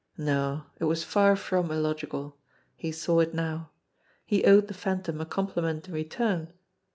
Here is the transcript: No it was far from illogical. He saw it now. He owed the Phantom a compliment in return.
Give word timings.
No 0.17 0.63
it 0.79 0.85
was 0.85 1.03
far 1.03 1.35
from 1.35 1.69
illogical. 1.69 2.35
He 2.75 2.91
saw 2.91 3.19
it 3.19 3.35
now. 3.35 3.69
He 4.25 4.43
owed 4.45 4.67
the 4.67 4.73
Phantom 4.73 5.21
a 5.21 5.27
compliment 5.27 5.87
in 5.87 5.93
return. 5.93 6.51